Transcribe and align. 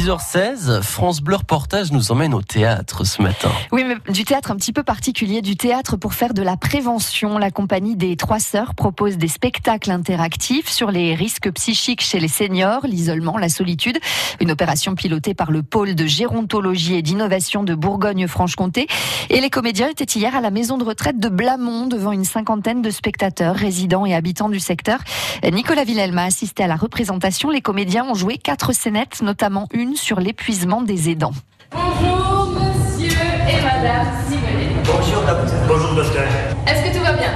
6h16, 0.00 0.80
France 0.80 1.20
Bleu 1.20 1.36
Reportage 1.36 1.92
nous 1.92 2.10
emmène 2.10 2.32
au 2.32 2.40
théâtre 2.40 3.04
ce 3.04 3.20
matin. 3.20 3.50
Oui, 3.70 3.84
mais 3.84 3.96
du 4.10 4.24
théâtre 4.24 4.50
un 4.50 4.56
petit 4.56 4.72
peu 4.72 4.82
particulier, 4.82 5.42
du 5.42 5.56
théâtre 5.56 5.98
pour 5.98 6.14
faire 6.14 6.32
de 6.32 6.40
la 6.40 6.56
prévention. 6.56 7.36
La 7.36 7.50
compagnie 7.50 7.96
des 7.96 8.16
Trois 8.16 8.38
Sœurs 8.38 8.74
propose 8.74 9.18
des 9.18 9.28
spectacles 9.28 9.90
interactifs 9.90 10.70
sur 10.70 10.90
les 10.90 11.14
risques 11.14 11.52
psychiques 11.52 12.00
chez 12.00 12.18
les 12.18 12.28
seniors, 12.28 12.86
l'isolement, 12.86 13.36
la 13.36 13.50
solitude. 13.50 13.98
Une 14.40 14.50
opération 14.50 14.94
pilotée 14.94 15.34
par 15.34 15.50
le 15.50 15.62
pôle 15.62 15.94
de 15.94 16.06
gérontologie 16.06 16.94
et 16.94 17.02
d'innovation 17.02 17.62
de 17.62 17.74
Bourgogne-Franche-Comté. 17.74 18.86
Et 19.28 19.42
les 19.42 19.50
comédiens 19.50 19.90
étaient 19.90 20.18
hier 20.18 20.34
à 20.34 20.40
la 20.40 20.50
maison 20.50 20.78
de 20.78 20.84
retraite 20.84 21.20
de 21.20 21.28
Blamont 21.28 21.88
devant 21.88 22.12
une 22.12 22.24
cinquantaine 22.24 22.80
de 22.80 22.88
spectateurs, 22.88 23.54
résidents 23.54 24.06
et 24.06 24.14
habitants 24.14 24.48
du 24.48 24.60
secteur. 24.60 25.00
Nicolas 25.44 25.84
Villelme 25.84 26.16
a 26.16 26.24
assisté 26.24 26.64
à 26.64 26.68
la 26.68 26.76
représentation. 26.76 27.50
Les 27.50 27.60
comédiens 27.60 28.06
ont 28.06 28.14
joué 28.14 28.38
quatre 28.38 28.72
scénettes, 28.72 29.20
notamment 29.20 29.68
une 29.74 29.89
sur 29.96 30.20
l'épuisement 30.20 30.82
des 30.82 31.10
aidants. 31.10 31.32
Bonjour 31.72 32.50
monsieur 32.50 33.18
et 33.48 33.62
madame 33.62 34.06
Simonet. 34.28 34.70
Bonjour 34.84 35.20
docteur. 35.22 35.60
Bonjour 35.68 35.94
docteur. 35.94 36.24
Est-ce 36.66 36.90
que 36.90 36.98
tout 36.98 37.04
va 37.04 37.12
bien? 37.12 37.30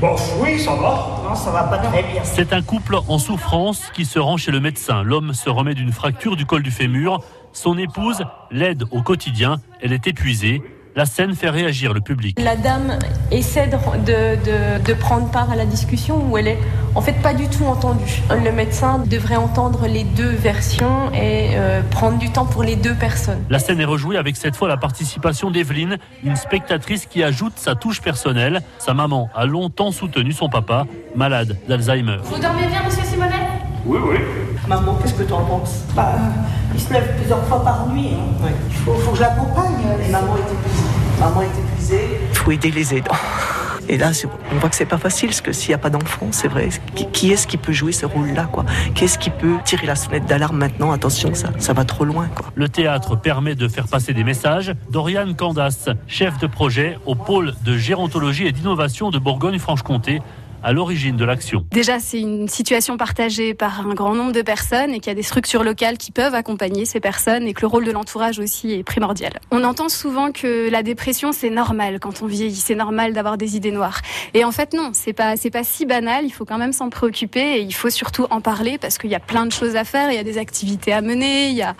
Bon, 0.00 0.16
oui, 0.40 0.58
ça 0.58 0.74
va. 0.74 1.22
Non, 1.24 1.34
ça 1.34 1.50
va 1.50 1.62
pas 1.64 1.78
très 1.78 2.02
bien. 2.02 2.22
C'est 2.24 2.52
un 2.52 2.62
couple 2.62 2.96
en 3.08 3.18
souffrance 3.18 3.90
qui 3.94 4.04
se 4.04 4.18
rend 4.18 4.36
chez 4.36 4.50
le 4.50 4.60
médecin. 4.60 5.02
L'homme 5.02 5.32
se 5.32 5.48
remet 5.48 5.74
d'une 5.74 5.92
fracture 5.92 6.36
du 6.36 6.46
col 6.46 6.62
du 6.62 6.70
fémur. 6.70 7.20
Son 7.52 7.78
épouse 7.78 8.24
l'aide 8.50 8.84
au 8.90 9.02
quotidien. 9.02 9.58
Elle 9.80 9.92
est 9.92 10.06
épuisée. 10.06 10.62
La 10.96 11.06
scène 11.06 11.34
fait 11.34 11.50
réagir 11.50 11.92
le 11.92 12.00
public. 12.00 12.38
La 12.40 12.54
dame 12.54 13.00
essaie 13.32 13.66
de, 13.66 13.76
de, 13.76 14.80
de, 14.80 14.94
prendre 14.94 15.28
part 15.28 15.50
à 15.50 15.56
la 15.56 15.66
discussion 15.66 16.24
où 16.30 16.38
elle 16.38 16.46
est 16.46 16.58
en 16.94 17.00
fait 17.00 17.14
pas 17.20 17.34
du 17.34 17.48
tout 17.48 17.64
entendue. 17.64 18.22
Le 18.30 18.52
médecin 18.52 19.02
devrait 19.04 19.34
entendre 19.34 19.88
les 19.88 20.04
deux 20.04 20.30
versions 20.30 21.12
et 21.12 21.56
euh, 21.56 21.82
prendre 21.90 22.18
du 22.18 22.30
temps 22.30 22.46
pour 22.46 22.62
les 22.62 22.76
deux 22.76 22.94
personnes. 22.94 23.42
La 23.50 23.58
scène 23.58 23.80
est 23.80 23.84
rejouée 23.84 24.16
avec 24.16 24.36
cette 24.36 24.54
fois 24.54 24.68
la 24.68 24.76
participation 24.76 25.50
d'Evelyne, 25.50 25.98
une 26.22 26.36
spectatrice 26.36 27.06
qui 27.06 27.24
ajoute 27.24 27.54
sa 27.56 27.74
touche 27.74 28.00
personnelle. 28.00 28.62
Sa 28.78 28.94
maman 28.94 29.28
a 29.34 29.46
longtemps 29.46 29.90
soutenu 29.90 30.30
son 30.30 30.48
papa, 30.48 30.86
malade 31.16 31.58
d'Alzheimer. 31.68 32.18
Vous 32.22 32.40
dormez 32.40 32.66
bien, 32.68 32.84
monsieur 32.84 33.02
Simonet? 33.02 33.34
Oui, 33.84 33.98
oui. 34.00 34.18
Maman, 34.68 34.94
qu'est-ce 35.02 35.14
que 35.14 35.24
tu 35.24 35.32
en 35.32 35.44
penses? 35.44 35.82
Bah, 35.94 36.12
euh, 36.14 36.18
il 36.72 36.80
se 36.80 36.92
lève 36.92 37.16
plusieurs 37.16 37.44
fois 37.46 37.62
par 37.64 37.88
nuit. 37.88 38.10
Hein. 38.14 38.48
Il 38.70 38.76
faut, 38.76 38.94
faut, 38.94 39.10
que 39.10 39.16
je 39.16 39.22
l'accompagne. 39.22 39.72
Maman 40.10 40.36
est 40.36 40.52
épuisée. 40.52 40.83
Maman 41.20 41.42
est 41.42 41.46
épuisée. 41.46 42.08
Il 42.30 42.36
faut 42.36 42.50
aider 42.50 42.70
les 42.70 42.94
aidants. 42.94 43.14
Et 43.86 43.98
là, 43.98 44.12
on 44.50 44.56
voit 44.56 44.70
que 44.70 44.76
c'est 44.76 44.86
pas 44.86 44.96
facile, 44.96 45.28
parce 45.28 45.42
que 45.42 45.52
s'il 45.52 45.68
n'y 45.68 45.74
a 45.74 45.78
pas 45.78 45.90
d'enfant, 45.90 46.28
c'est 46.30 46.48
vrai. 46.48 46.70
Qui, 46.94 47.06
qui 47.08 47.32
est-ce 47.32 47.46
qui 47.46 47.58
peut 47.58 47.72
jouer 47.72 47.92
ce 47.92 48.06
rôle-là, 48.06 48.44
quoi? 48.44 48.64
Qui 48.94 49.04
est-ce 49.04 49.18
qui 49.18 49.28
peut 49.28 49.56
tirer 49.64 49.86
la 49.86 49.94
sonnette 49.94 50.24
d'alarme 50.24 50.56
maintenant? 50.56 50.90
Attention, 50.90 51.34
ça, 51.34 51.50
ça 51.58 51.74
va 51.74 51.84
trop 51.84 52.06
loin, 52.06 52.28
quoi. 52.34 52.46
Le 52.54 52.70
théâtre 52.70 53.14
permet 53.14 53.54
de 53.54 53.68
faire 53.68 53.86
passer 53.86 54.14
des 54.14 54.24
messages. 54.24 54.72
Dorian 54.90 55.34
Candas, 55.34 55.90
chef 56.06 56.38
de 56.38 56.46
projet 56.46 56.98
au 57.04 57.14
pôle 57.14 57.52
de 57.62 57.76
gérontologie 57.76 58.46
et 58.46 58.52
d'innovation 58.52 59.10
de 59.10 59.18
Bourgogne-Franche-Comté, 59.18 60.22
à 60.64 60.72
l'origine 60.72 61.16
de 61.16 61.24
l'action. 61.24 61.66
Déjà, 61.70 62.00
c'est 62.00 62.20
une 62.20 62.48
situation 62.48 62.96
partagée 62.96 63.52
par 63.52 63.86
un 63.86 63.92
grand 63.92 64.14
nombre 64.14 64.32
de 64.32 64.42
personnes 64.42 64.90
et 64.90 65.00
qu'il 65.00 65.08
y 65.08 65.10
a 65.10 65.14
des 65.14 65.22
structures 65.22 65.62
locales 65.62 65.98
qui 65.98 66.10
peuvent 66.10 66.34
accompagner 66.34 66.86
ces 66.86 67.00
personnes 67.00 67.46
et 67.46 67.52
que 67.52 67.60
le 67.60 67.66
rôle 67.66 67.84
de 67.84 67.92
l'entourage 67.92 68.38
aussi 68.38 68.72
est 68.72 68.82
primordial. 68.82 69.32
On 69.50 69.62
entend 69.62 69.90
souvent 69.90 70.32
que 70.32 70.70
la 70.70 70.82
dépression, 70.82 71.32
c'est 71.32 71.50
normal 71.50 72.00
quand 72.00 72.22
on 72.22 72.26
vieillit, 72.26 72.56
c'est 72.56 72.74
normal 72.74 73.12
d'avoir 73.12 73.36
des 73.36 73.56
idées 73.56 73.70
noires. 73.72 74.00
Et 74.32 74.44
en 74.44 74.52
fait, 74.52 74.72
non, 74.72 74.90
c'est 74.94 75.12
pas, 75.12 75.36
c'est 75.36 75.50
pas 75.50 75.64
si 75.64 75.84
banal, 75.84 76.24
il 76.24 76.30
faut 76.30 76.46
quand 76.46 76.58
même 76.58 76.72
s'en 76.72 76.88
préoccuper 76.88 77.58
et 77.58 77.60
il 77.60 77.74
faut 77.74 77.90
surtout 77.90 78.26
en 78.30 78.40
parler 78.40 78.78
parce 78.78 78.96
qu'il 78.96 79.10
y 79.10 79.14
a 79.14 79.20
plein 79.20 79.44
de 79.44 79.52
choses 79.52 79.76
à 79.76 79.84
faire, 79.84 80.10
il 80.10 80.16
y 80.16 80.18
a 80.18 80.24
des 80.24 80.38
activités 80.38 80.92
à 80.94 81.02
mener, 81.02 81.48
il 81.48 81.56
y 81.56 81.62
a 81.62 81.74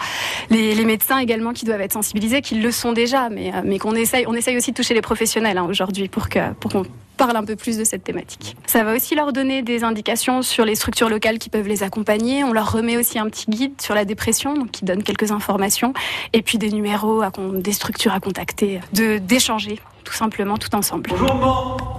les, 0.50 0.84
médecins 0.84 1.18
également 1.18 1.54
qui 1.54 1.64
doivent 1.64 1.80
être 1.80 1.94
sensibilisés, 1.94 2.42
qui 2.42 2.56
le 2.56 2.70
sont 2.70 2.92
déjà, 2.92 3.30
mais, 3.30 3.50
mais 3.64 3.78
qu'on 3.78 3.94
essaye, 3.94 4.26
on 4.26 4.34
essaye 4.34 4.54
aussi 4.58 4.72
de 4.72 4.76
toucher 4.76 4.92
les 4.92 5.00
professionnels 5.00 5.56
hein, 5.56 5.66
aujourd'hui 5.66 6.08
pour 6.08 6.28
que, 6.28 6.52
pour 6.60 6.70
qu'on 6.70 6.84
parle 7.16 7.36
un 7.36 7.44
peu 7.44 7.56
plus 7.56 7.78
de 7.78 7.84
cette 7.84 8.04
thématique. 8.04 8.56
Ça 8.66 8.84
va 8.84 8.94
aussi 8.94 9.14
leur 9.14 9.32
donner 9.32 9.62
des 9.62 9.84
indications 9.84 10.42
sur 10.42 10.64
les 10.64 10.74
structures 10.74 11.08
locales 11.08 11.38
qui 11.38 11.50
peuvent 11.50 11.68
les 11.68 11.82
accompagner. 11.82 12.44
On 12.44 12.52
leur 12.52 12.72
remet 12.72 12.96
aussi 12.96 13.18
un 13.18 13.26
petit 13.26 13.46
guide 13.48 13.80
sur 13.80 13.94
la 13.94 14.04
dépression, 14.04 14.54
donc 14.54 14.70
qui 14.70 14.84
donne 14.84 15.02
quelques 15.02 15.30
informations, 15.30 15.94
et 16.32 16.42
puis 16.42 16.58
des 16.58 16.70
numéros, 16.70 17.22
des 17.54 17.72
structures 17.72 18.12
à 18.12 18.20
contacter, 18.20 18.80
d'échanger 18.92 19.80
tout 20.04 20.12
simplement 20.12 20.58
tout 20.58 20.74
ensemble. 20.74 21.10
Bonjour. 21.10 21.93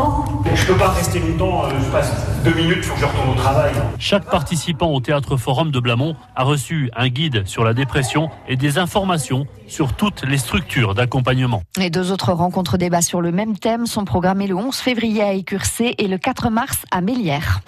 Grand. 0.00 0.24
Je 0.54 0.66
peux 0.66 0.76
pas 0.76 0.88
rester 0.88 1.18
longtemps, 1.18 1.64
euh, 1.64 1.70
je 1.78 1.90
passe 1.90 2.10
deux 2.42 2.54
minutes, 2.54 2.84
faut 2.84 2.94
que 2.94 3.00
je 3.00 3.06
retourne 3.06 3.30
au 3.30 3.34
travail. 3.34 3.72
Chaque 3.98 4.24
participant 4.24 4.88
au 4.92 5.00
Théâtre 5.00 5.36
Forum 5.36 5.70
de 5.70 5.78
Blamont 5.78 6.16
a 6.34 6.42
reçu 6.42 6.90
un 6.96 7.08
guide 7.08 7.46
sur 7.46 7.64
la 7.64 7.74
dépression 7.74 8.30
et 8.48 8.56
des 8.56 8.78
informations 8.78 9.46
sur 9.66 9.92
toutes 9.92 10.24
les 10.24 10.38
structures 10.38 10.94
d'accompagnement. 10.94 11.62
Les 11.76 11.90
deux 11.90 12.12
autres 12.12 12.32
rencontres 12.32 12.78
débats 12.78 13.02
sur 13.02 13.20
le 13.20 13.30
même 13.30 13.58
thème 13.58 13.86
sont 13.86 14.04
programmées 14.04 14.46
le 14.46 14.56
11 14.56 14.74
février 14.74 15.22
à 15.22 15.32
Écursé 15.32 15.94
et 15.98 16.08
le 16.08 16.18
4 16.18 16.50
mars 16.50 16.78
à 16.90 17.00
Mélières. 17.00 17.60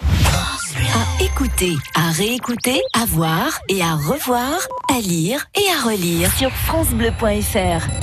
À 0.75 1.23
écouter, 1.23 1.73
à 1.95 2.11
réécouter, 2.11 2.81
à 2.99 3.05
voir 3.05 3.59
et 3.69 3.81
à 3.81 3.93
revoir, 3.93 4.57
à 4.89 4.99
lire 4.99 5.45
et 5.55 5.65
à 5.71 5.87
relire 5.87 6.31
sur 6.31 6.49
francebleu.fr. 6.49 8.02